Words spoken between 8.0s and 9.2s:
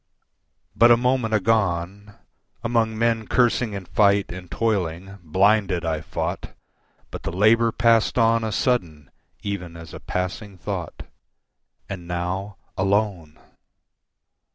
on a sudden